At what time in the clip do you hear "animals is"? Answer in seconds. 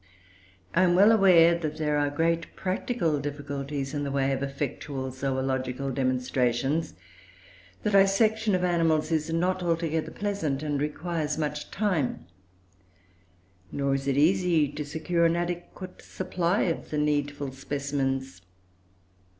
8.63-9.29